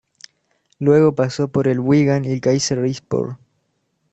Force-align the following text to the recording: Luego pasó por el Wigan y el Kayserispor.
Luego 0.79 1.13
pasó 1.13 1.49
por 1.51 1.67
el 1.67 1.79
Wigan 1.79 2.25
y 2.25 2.29
el 2.31 2.41
Kayserispor. 2.41 3.37